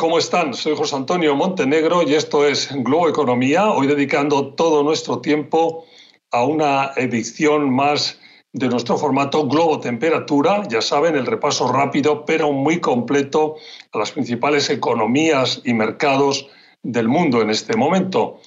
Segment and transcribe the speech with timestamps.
[0.00, 0.54] ¿Cómo están?
[0.54, 5.84] Soy José Antonio Montenegro y esto es Globo Economía, hoy dedicando todo nuestro tiempo
[6.30, 8.18] a una edición más
[8.54, 13.56] de nuestro formato Globo Temperatura, ya saben, el repaso rápido pero muy completo
[13.92, 16.48] a las principales economías y mercados
[16.82, 18.40] del mundo en este momento.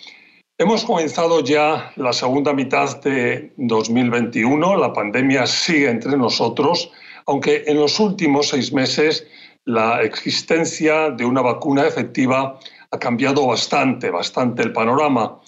[0.58, 6.90] Hemos comenzado ya la segunda mitad de 2021, la pandemia sigue entre nosotros,
[7.27, 9.27] aunque en los últimos seis meses
[9.66, 12.59] la existencia de una vacuna efectiva
[12.91, 15.39] ha cambiado bastante, bastante el panorama.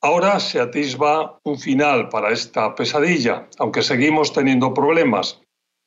[0.00, 5.40] Ahora se atisba un final para esta pesadilla, aunque seguimos teniendo problemas.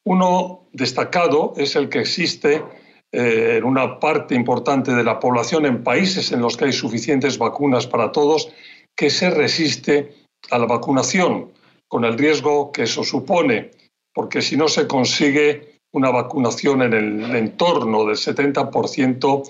[0.06, 2.64] Uno destacado es el que existe
[3.12, 7.38] eh, en una parte importante de la población en países en los que hay suficientes
[7.38, 8.50] vacunas para todos,
[8.96, 10.14] que se resiste
[10.50, 11.52] a la vacunación,
[11.88, 13.72] con el riesgo que eso supone,
[14.14, 19.44] porque si no se consigue una vacunación en el entorno del 70%,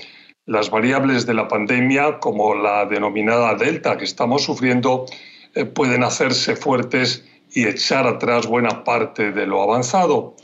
[0.46, 5.06] las variables de la pandemia, como la denominada Delta que estamos sufriendo,
[5.54, 10.36] eh, pueden hacerse fuertes y echar atrás buena parte de lo avanzado.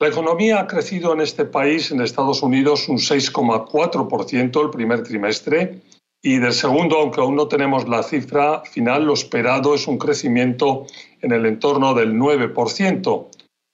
[0.00, 5.82] La economía ha crecido en este país, en Estados Unidos, un 6,4% el primer trimestre
[6.22, 10.86] y del segundo, aunque aún no tenemos la cifra final, lo esperado es un crecimiento
[11.20, 13.28] en el entorno del 9%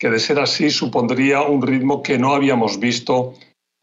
[0.04, 3.32] que de ser así supondría un ritmo que no habíamos visto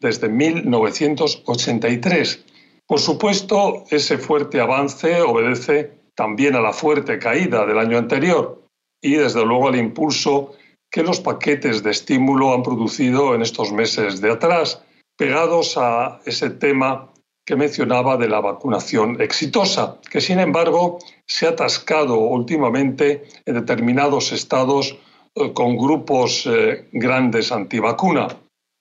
[0.00, 2.44] desde 1983.
[2.86, 8.62] Por supuesto, ese fuerte avance obedece también a la fuerte caída del año anterior
[9.02, 10.52] y desde luego al impulso
[10.92, 14.80] que los paquetes de estímulo han producido en estos meses de atrás,
[15.18, 17.12] pegados a ese tema
[17.44, 24.30] que mencionaba de la vacunación exitosa, que sin embargo se ha atascado últimamente en determinados
[24.30, 24.96] estados
[25.34, 28.28] con grupos eh, grandes antivacuna.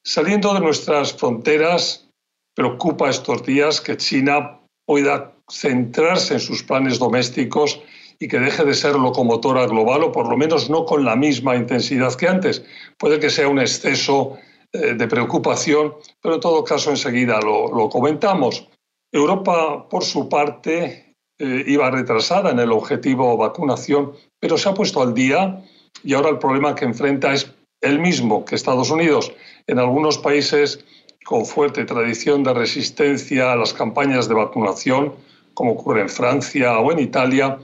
[0.03, 2.09] Saliendo de nuestras fronteras,
[2.55, 7.81] preocupa estos días que China pueda centrarse en sus planes domésticos
[8.19, 11.55] y que deje de ser locomotora global, o por lo menos no con la misma
[11.55, 12.63] intensidad que antes.
[12.97, 14.37] Puede que sea un exceso
[14.73, 18.67] eh, de preocupación, pero en todo caso enseguida lo, comentamos.
[19.11, 25.13] Europa, por su parte, iba retrasada en el objetivo vacunación, pero se ha puesto al
[25.15, 25.61] día
[26.03, 29.31] y ahora el problema que enfrenta es el mismo que Estados Unidos.
[29.67, 30.83] En algunos países
[31.25, 35.13] con fuerte tradición de resistencia a las campañas de vacunación,
[35.53, 37.59] como ocurre en Francia o en Italia,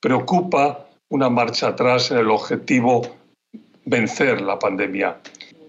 [0.00, 3.02] preocupa una marcha atrás en el objetivo
[3.84, 5.18] vencer la pandemia.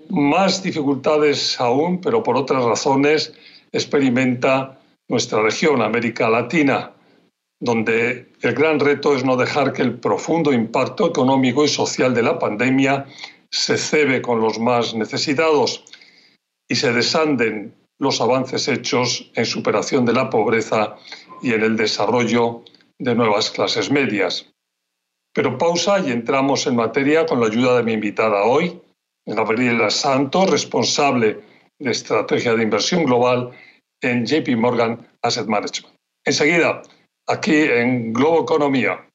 [0.10, 3.34] Más dificultades aún, pero por otras razones,
[3.72, 6.92] experimenta nuestra región, América Latina,
[7.60, 12.24] donde el gran reto es no dejar que el profundo impacto económico y social de
[12.24, 13.06] la pandemia
[13.52, 15.84] se cebe con los más necesitados
[16.68, 20.96] y se desanden los avances hechos en superación de la pobreza
[21.42, 22.64] y en el desarrollo
[22.98, 24.50] de nuevas clases medias.
[25.34, 28.82] Pero pausa y entramos en materia con la ayuda de mi invitada hoy,
[29.26, 31.42] Gabriela Santos, responsable
[31.80, 33.52] de estrategia de inversión global
[34.02, 35.96] en JP Morgan Asset Management.
[36.26, 36.82] Enseguida,
[37.30, 39.06] aquí en Globo Economía.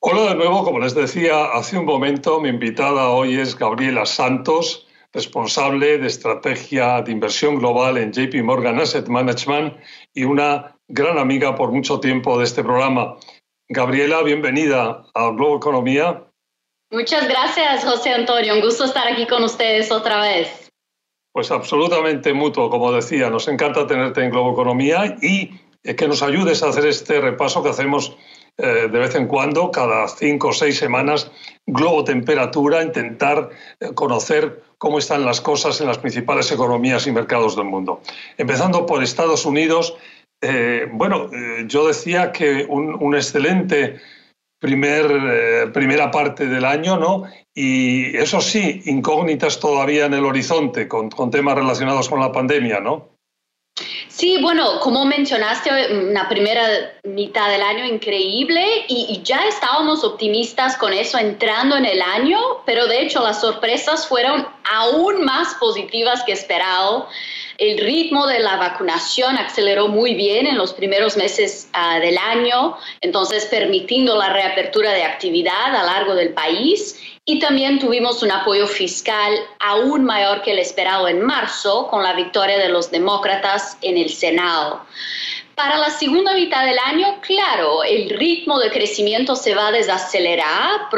[0.00, 4.86] Hola de nuevo, como les decía hace un momento, mi invitada hoy es Gabriela Santos,
[5.12, 9.74] responsable de estrategia de inversión global en JP Morgan Asset Management
[10.14, 13.16] y una gran amiga por mucho tiempo de este programa.
[13.68, 16.22] Gabriela, bienvenida a Globo Economía.
[16.90, 18.54] Muchas gracias, José Antonio.
[18.54, 20.70] Un gusto estar aquí con ustedes otra vez.
[21.32, 23.30] Pues absolutamente mutuo, como decía.
[23.30, 27.70] Nos encanta tenerte en Globo Economía y que nos ayudes a hacer este repaso que
[27.70, 28.16] hacemos
[28.56, 31.30] eh, de vez en cuando, cada cinco o seis semanas,
[31.66, 33.50] Globo Temperatura, intentar
[33.80, 38.00] eh, conocer cómo están las cosas en las principales economías y mercados del mundo.
[38.38, 39.96] Empezando por Estados Unidos,
[40.40, 44.00] eh, bueno, eh, yo decía que un, excelente
[44.58, 47.24] primer, eh, primera parte del año, ¿no?
[47.54, 53.14] Y eso sí, incógnitas todavía en el horizonte con, temas relacionados con la pandemia, ¿no?
[54.08, 56.62] Sí, bueno, como mencionaste, una primera
[57.02, 62.86] mitad del año increíble y, ya estábamos optimistas con eso entrando en el año, pero
[62.86, 67.08] de hecho las sorpresas fueron aún más positivas que esperado.
[67.58, 72.76] El ritmo de la vacunación aceleró muy bien en los primeros meses ah, del año,
[73.00, 77.00] entonces permitiendo la reapertura de actividad a largo del país.
[77.24, 82.12] Y también tuvimos un apoyo fiscal aún mayor que el esperado en marzo con la
[82.12, 84.84] victoria de los demócratas en el Senado.
[85.54, 90.88] Para la segunda mitad del año, claro, el ritmo de crecimiento se va a desacelerar.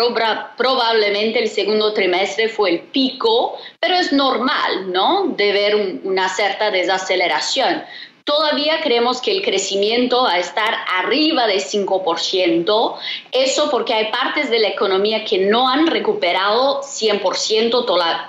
[0.57, 5.35] probablemente el segundo trimestre fue el pico, pero es normal, ¿no?
[5.37, 7.85] De ver una cierta desaceleración.
[8.25, 12.97] Todavía creemos que el crecimiento va a estar arriba del 5%,
[13.31, 18.29] eso porque hay partes de la economía que no han recuperado 100% toda,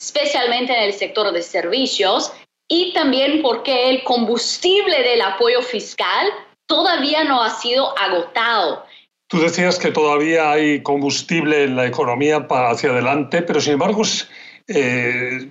[0.00, 2.32] especialmente en el sector de servicios
[2.68, 6.28] y también porque el combustible del apoyo fiscal
[6.66, 8.84] todavía no ha sido agotado.
[9.28, 14.02] Tú decías que todavía hay combustible en la economía para hacia adelante, pero sin embargo
[14.68, 15.50] eh,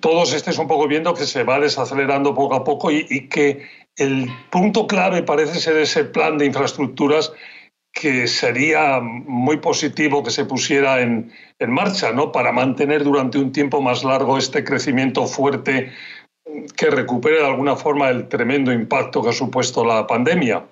[0.00, 3.68] todos estés un poco viendo que se va desacelerando poco a poco y, y, que
[3.96, 7.32] el punto clave parece ser ese plan de infraestructuras
[7.92, 12.32] que sería muy positivo que se pusiera en, en marcha, ¿no?
[12.32, 15.92] Para mantener durante un tiempo más largo este crecimiento fuerte
[16.76, 20.64] que recupere de alguna forma el tremendo impacto que ha supuesto la pandemia.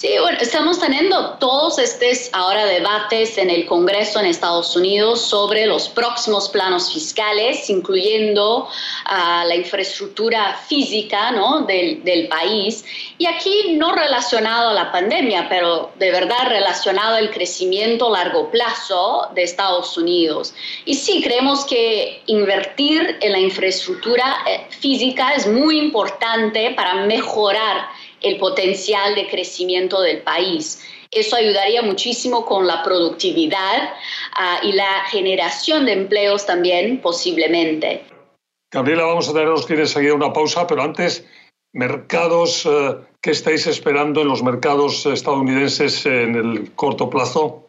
[0.00, 5.66] Sí, bueno, estamos teniendo todos estos ahora debates en el Congreso en Estados Unidos sobre
[5.66, 11.62] los próximos planos fiscales, incluyendo uh, la infraestructura física ¿no?
[11.62, 12.84] del, del, país.
[13.18, 18.52] Y aquí no relacionado a la pandemia, pero de verdad relacionado al crecimiento a largo
[18.52, 20.54] plazo de Estados Unidos.
[20.84, 27.97] Y sí, creemos que invertir en la infraestructura eh, física es muy importante para mejorar
[28.22, 30.82] el potencial de crecimiento del país.
[31.10, 38.04] Eso ayudaría muchísimo con la productividad uh, y la generación de empleos también posiblemente.
[38.70, 41.26] Gabriela, vamos a tenernos que enseguida una pausa, pero antes,
[41.72, 47.67] mercados uh, que estáis esperando en los mercados estadounidenses en el corto plazo.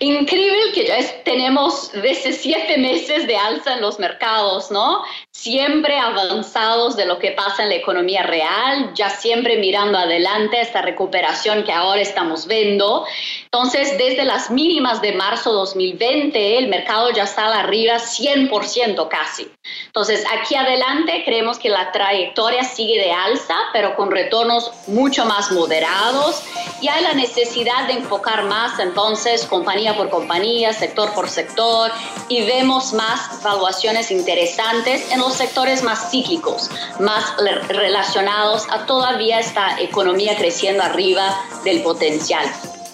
[0.00, 5.02] Increíble que ya tenemos desde siete meses de alza en los mercados, ¿no?
[5.30, 10.82] Siempre avanzados de lo que pasa en la economía real, ya siempre mirando adelante esta
[10.82, 13.06] recuperación que ahora estamos viendo.
[13.44, 19.48] Entonces, desde las mínimas de marzo 2020, el mercado ya está arriba 100% casi.
[19.86, 25.52] Entonces, aquí adelante creemos que la trayectoria sigue de alza, pero con retornos mucho más
[25.52, 26.42] moderados
[26.80, 31.92] y hay la necesidad de enfocar más entonces compañía por compañía, sector por sector
[32.28, 37.36] y vemos más valuaciones interesantes en los sectores más cíclicos, más
[37.68, 41.26] relacionados a todavía esta economía creciendo arriba
[41.64, 42.44] del potencial.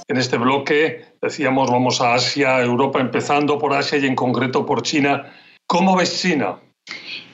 [0.07, 4.83] En este bloque decíamos vamos a Asia, Europa, empezando por Asia y en concreto por
[4.83, 5.33] China.
[5.67, 6.59] ¿Cómo ves China?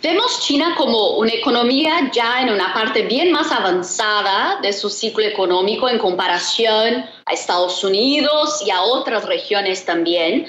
[0.03, 5.25] Vemos China como una economía ya en una parte bien más avanzada de su ciclo
[5.25, 10.47] económico en comparación a Estados Unidos y a otras regiones también.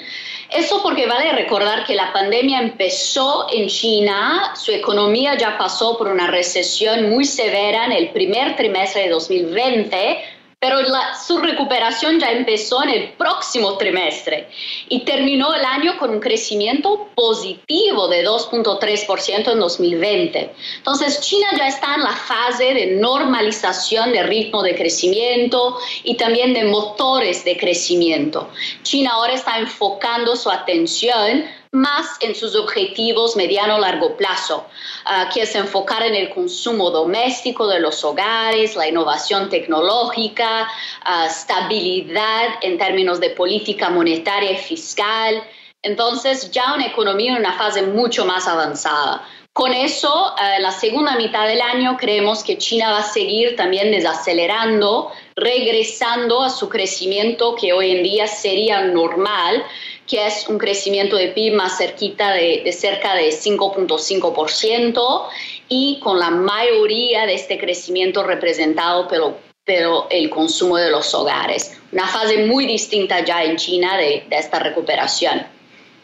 [0.50, 6.08] Eso porque vale recordar que la pandemia empezó en China, su economía ya pasó por
[6.08, 10.18] una recesión muy severa en el primer trimestre de 2020,
[10.60, 10.78] pero
[11.24, 14.48] su recuperación ya empezó en el próximo trimestre
[14.88, 20.54] y terminó el año con un crecimiento positivo de 2.3% en 2020.
[20.78, 26.52] Entonces, China ya está en la fase de normalización del ritmo de crecimiento y también
[26.52, 28.50] de motores de crecimiento.
[28.82, 34.66] China ahora está enfocando su atención más en sus objetivos mediano-largo plazo,
[35.06, 40.68] uh, que es enfocar en el consumo doméstico de los hogares, la innovación tecnológica,
[41.06, 45.42] uh, estabilidad en términos de política monetaria y fiscal.
[45.82, 49.24] Entonces, ya una economía en una fase mucho más avanzada.
[49.52, 53.56] Con eso, en uh, la segunda mitad del año creemos que China va a seguir
[53.56, 59.64] también desacelerando, regresando a su crecimiento que hoy en día sería normal,
[60.06, 65.22] que es un crecimiento de PIB más cerquita de, cerca de 5.5%
[65.68, 71.78] y con la mayoría de este crecimiento representado por, pero el consumo de los hogares.
[71.92, 75.46] Una fase muy distinta ya en China de, esta recuperación.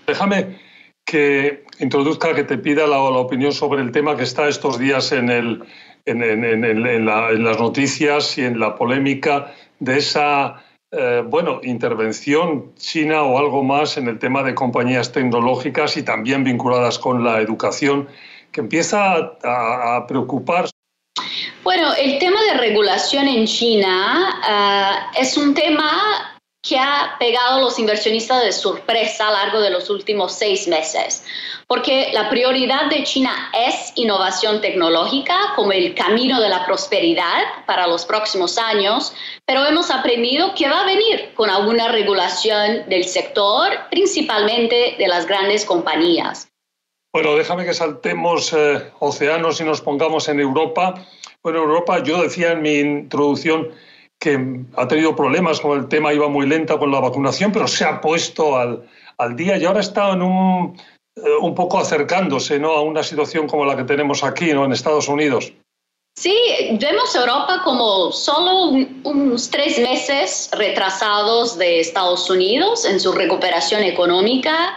[0.07, 0.61] Déjame
[1.07, 5.31] que introduzca, que te pida la, opinión sobre el tema que está estos días en,
[5.31, 5.63] el,
[6.07, 12.75] en, en, en la, las noticias y en la polémica de esa eh, bueno, intervención
[12.77, 17.41] china o algo más en el tema de compañías tecnológicas y también vinculadas con la
[17.41, 18.09] educación,
[18.53, 20.67] que empieza a, a preocupar.
[21.65, 24.41] Bueno, el tema de regulación en China
[25.17, 26.34] uh, es un tema
[26.67, 30.67] que ha pegado a los inversionistas de sorpresa a lo largo de los últimos seis
[30.67, 31.23] meses,
[31.67, 37.87] porque la prioridad de China es innovación tecnológica como el camino de la prosperidad para
[37.87, 43.71] los próximos años, pero hemos aprendido que va a venir con alguna regulación del sector,
[43.91, 46.49] principalmente de las grandes compañías.
[47.13, 50.95] Bueno, déjame que saltemos eh, océanos y nos pongamos en Europa
[51.45, 53.71] Bueno, Europa, yo decía en mi introducción
[54.25, 57.85] que ha tenido problemas con el tema, iba muy lenta con la vacunación, pero se
[57.85, 58.89] ha puesto al,
[59.19, 60.81] al día y ahora está en un,
[61.17, 62.71] eh, un poco acercándose ¿no?
[62.71, 64.65] a una situación como la que tenemos aquí ¿no?
[64.65, 65.53] en Estados Unidos.
[66.17, 66.35] Sí,
[66.81, 68.71] vemos Europa como solo
[69.03, 74.75] unos tres meses retrasados de Estados Unidos en su recuperación económica,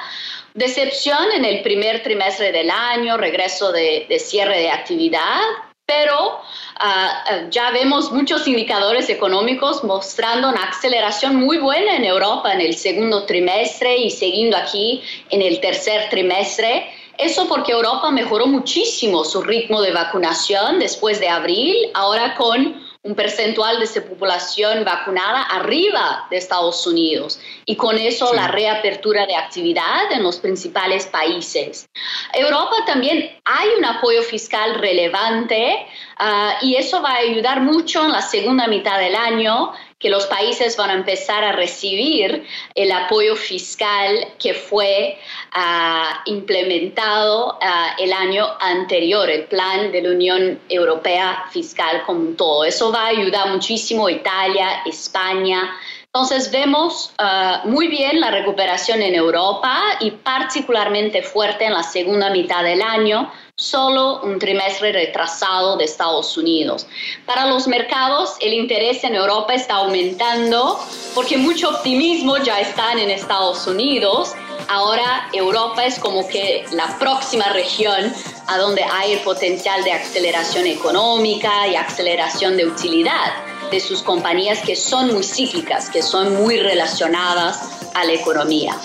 [0.56, 5.40] decepción en el primer trimestre del año, regreso de, de cierre de actividad,
[5.88, 6.42] pero
[6.80, 12.76] ah, ya vemos muchos indicadores económicos mostrando una aceleración muy buena en Europa en el
[12.76, 16.88] segundo trimestre y siguiendo aquí en el tercer trimestre.
[17.18, 23.16] Eso porque Europa mejoró muchísimo su ritmo de vacunación después de abril, ahora con un
[23.16, 29.36] percentual de esa población vacunada arriba de Estados Unidos y con eso la reapertura de
[29.36, 31.88] actividad en los principales países.
[32.34, 35.86] Europa también hay un apoyo fiscal relevante
[36.18, 40.28] ah, y eso va a ayudar mucho en la segunda mitad del año que los
[40.28, 45.18] países van a empezar a recibir el apoyo fiscal que fue
[45.54, 52.64] ah, implementado ah, el año anterior, el plan de la Unión Europea fiscal como todo.
[52.64, 55.76] Eso va a ayudar muchísimo a Italia, España,
[56.18, 62.32] entonces vemos ah, muy bien la recuperación en Europa y particularmente fuerte en la segunda
[62.32, 66.86] mitad del año, solo un trimestre retrasado de Estados Unidos.
[67.26, 70.80] Para los mercados, el interés en Europa está aumentando
[71.16, 74.36] porque mucho optimismo ya está en Estados Unidos.
[74.70, 78.14] Ahora Europa es como que la próxima región
[78.46, 83.34] a donde hay el potencial de aceleración económica y aceleración de utilidad
[83.72, 88.78] de sus compañías que son muy cíclicas, que son muy relacionadas a la economía.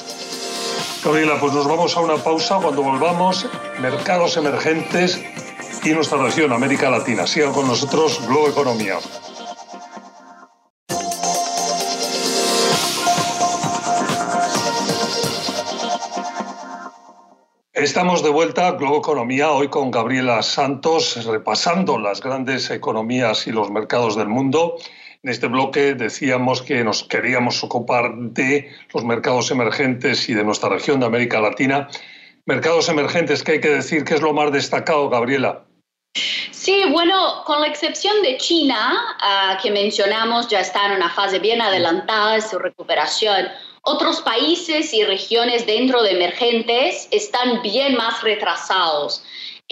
[1.04, 2.60] Gabriela, pues nos vamos a una pausa.
[2.62, 3.46] Cuando volvamos,
[3.80, 5.20] mercados emergentes
[5.82, 7.26] y nuestra región, América Latina.
[7.26, 8.98] Sigan con nosotros Globo Economía.
[17.72, 23.50] Estamos de vuelta a Globo Economía, hoy con Gabriela Santos, repasando las grandes economías y
[23.50, 24.76] los mercados del mundo.
[25.24, 30.68] En este bloque decíamos que nos queríamos ocupar de los mercados emergentes y de nuestra
[30.68, 31.88] región de América Latina.
[32.44, 34.02] Mercados emergentes, ¿qué hay que decir?
[34.02, 35.62] ¿Qué es lo más destacado, Gabriela?
[36.50, 41.38] Sí, bueno, con la excepción de China, ah, que mencionamos, ya está en una fase
[41.38, 43.46] bien adelantada de su recuperación.
[43.82, 49.22] Otros países y regiones dentro de emergentes están bien más retrasados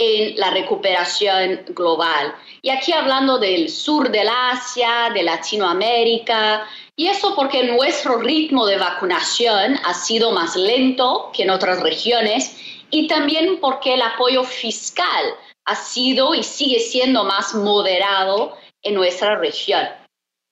[0.01, 2.35] en la recuperación global.
[2.63, 6.67] Y aquí hablando del sur del Asia, de Latinoamérica,
[6.97, 12.57] y eso porque nuestro ritmo de vacunación ha sido más lento que en otras regiones
[12.91, 15.35] y también porque el apoyo fiscal
[15.67, 19.87] ha sido y sigue siendo más moderado en nuestra región.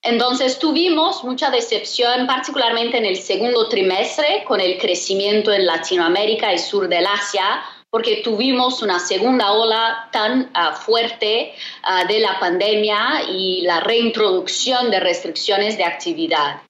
[0.03, 6.59] Entonces tuvimos mucha decepción, particularmente en el segundo trimestre, con el crecimiento en Latinoamérica y
[6.59, 13.23] sur del Asia, porque tuvimos una segunda ola tan ah, fuerte ah, de la pandemia
[13.31, 16.63] y la reintroducción de restricciones de actividad.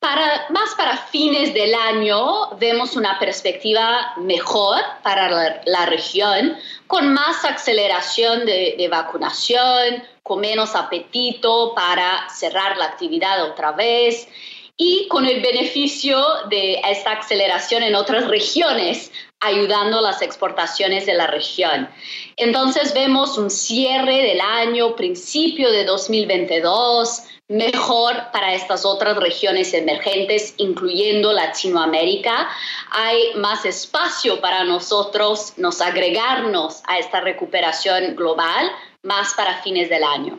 [0.00, 7.44] Para, más para fines del año vemos una perspectiva mejor para la, región, con más
[7.44, 14.26] aceleración de, de, vacunación, con menos apetito para cerrar la actividad otra vez
[14.74, 21.26] y con el beneficio de esta aceleración en otras regiones, ayudando las exportaciones de la
[21.26, 21.88] región.
[22.36, 30.54] Entonces vemos un cierre del año, principio de 2022 mejor para estas otras regiones emergentes,
[30.58, 32.48] incluyendo Latinoamérica.
[32.92, 38.70] Hay más espacio para nosotros nos agregarnos a esta recuperación global,
[39.02, 40.38] más para fines del año.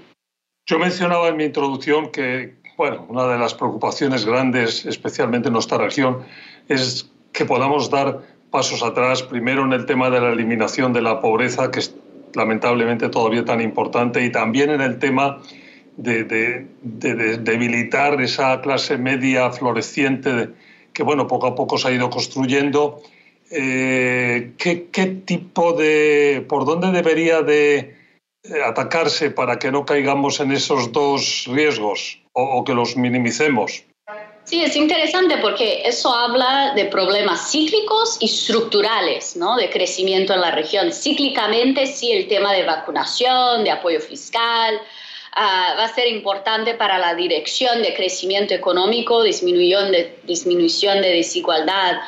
[0.66, 5.78] Yo mencionaba en mi introducción que, bueno, una de las preocupaciones grandes, especialmente en nuestra
[5.78, 6.26] región,
[6.70, 11.22] es que podamos dar pasos atrás, primero en el tema de la eliminación de la
[11.22, 11.96] pobreza, que es
[12.36, 15.42] lamentablemente todavía tan importante, y también en el tema
[15.98, 20.50] de, debilitar esa clase media floreciente
[20.94, 23.02] que, bueno, poco a poco se ha ido construyendo.
[23.50, 27.96] Eh, ¿qué, ¿qué, tipo de, por dónde debería de
[28.44, 33.86] eh, atacarse para que no caigamos en esos dos riesgos o que los minimicemos?
[34.44, 39.56] Sí, es interesante porque eso habla de problemas cíclicos y estructurales, ¿no?
[39.56, 40.92] De crecimiento en la región.
[40.92, 44.82] Cíclicamente, sí, el tema de vacunación, de apoyo fiscal,
[45.34, 51.10] Ah, va a ser importante para la dirección de crecimiento económico, disminución de, disminución de
[51.10, 52.02] desigualdad.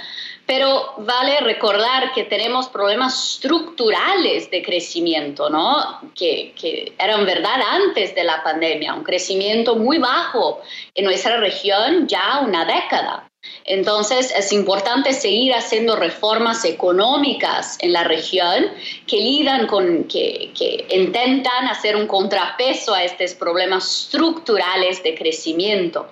[0.45, 6.01] Pero vale recordar que tenemos problemas estructurales de crecimiento, ¿no?
[6.13, 10.61] Que, que, eran verdad antes de la pandemia, un crecimiento muy bajo
[10.93, 13.29] en nuestra región ya una década.
[13.65, 18.65] Entonces es importante seguir haciendo reformas económicas en la región
[19.07, 20.51] que lidan con, que,
[20.89, 26.07] intentan hacer un contrapeso a estos problemas estructurales de crecimiento.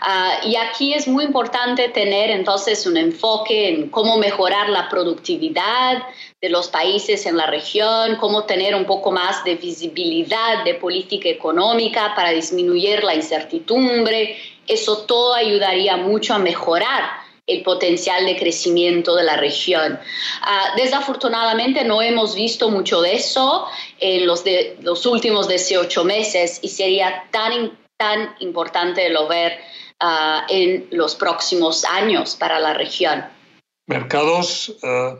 [0.00, 6.02] Ah, y aquí es muy importante tener entonces un enfoque en cómo mejorar la productividad
[6.40, 11.28] de los países en la región, cómo tener un poco más de visibilidad de política
[11.28, 19.14] económica para disminuir la incertidumbre eso todo ayudaría mucho a mejorar el potencial de crecimiento
[19.14, 19.98] de la región.
[20.40, 23.66] Ah, desafortunadamente no hemos visto mucho de eso
[24.00, 29.58] en los, de, los últimos 18 meses y sería tan, tan importante lo ver
[30.00, 33.24] ah, en los próximos años para la región.
[33.86, 34.74] Mercados.
[34.82, 35.18] Ah.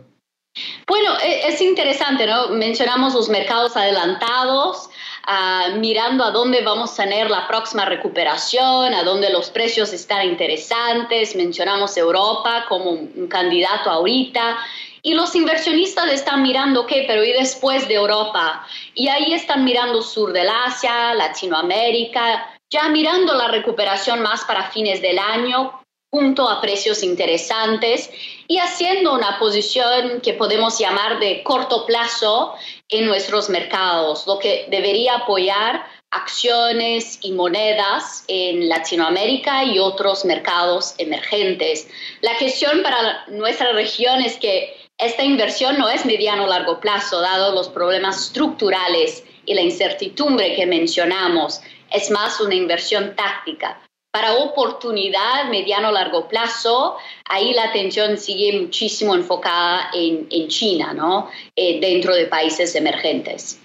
[0.87, 2.49] Bueno, e, es interesante, ¿no?
[2.49, 4.89] Mencionamos los mercados adelantados.
[5.27, 10.27] Ah, mirando a dónde vamos a tener la próxima recuperación, a dónde los precios están
[10.27, 11.35] interesantes.
[11.35, 14.59] Mencionamos Europa como un, candidato ahorita.
[15.01, 17.05] Y los inversionistas están mirando, ¿qué?
[17.07, 18.67] Pero ¿y después de Europa?
[18.95, 25.01] Y ahí están mirando sur del Asia, Latinoamérica, ya mirando la recuperación más para fines
[25.01, 28.09] del año, junto a precios interesantes
[28.47, 32.55] y haciendo una posición que podemos llamar de corto plazo
[32.99, 40.95] en nuestros mercados, lo que debería apoyar acciones y monedas en Latinoamérica y otros mercados
[40.99, 41.89] emergentes.
[42.21, 47.21] La cuestión para nuestra región es que esta inversión no es mediano o largo plazo,
[47.21, 51.61] dado los problemas estructurales y la incertidumbre que mencionamos.
[51.91, 53.81] Es más una inversión táctica
[54.15, 61.29] para oportunidad mediano largo plazo, ahí la atención sigue muchísimo enfocada en, China, ¿no?
[61.57, 63.61] Eh, dentro de países emergentes.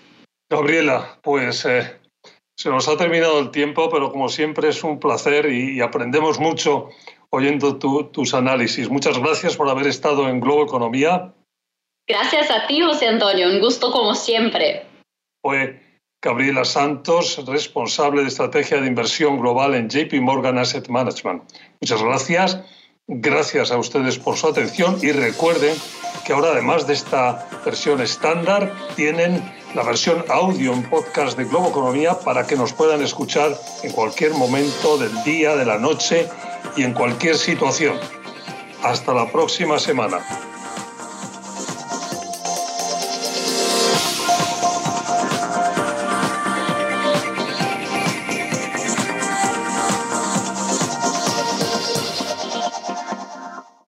[0.50, 1.96] Gabriela, pues eh,
[2.58, 6.90] se nos ha terminado el tiempo, pero como siempre es un placer y, aprendemos mucho
[7.30, 8.90] oyendo tus análisis.
[8.90, 11.32] Muchas gracias por haber estado en Globo Economía.
[12.08, 13.50] Gracias a ti, José Antonio.
[13.50, 14.84] Un gusto como siempre.
[15.44, 15.76] Pues
[16.22, 21.44] Gabriela Santos, responsable de estrategia de inversión global en JP Morgan Asset Management.
[21.80, 22.60] Muchas gracias.
[23.08, 25.76] Gracias a ustedes por su atención y recuerden
[26.26, 29.42] que ahora además de esta versión estándar tienen
[29.74, 34.34] la versión audio en podcast de Globo Economía para que nos puedan escuchar en cualquier
[34.34, 36.28] momento del día, de la noche
[36.76, 37.98] y en cualquier situación.
[38.84, 40.20] Hasta la próxima semana.